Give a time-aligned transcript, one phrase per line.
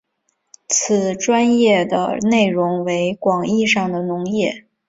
[0.67, 4.65] 此专页的内容为广义上的农业。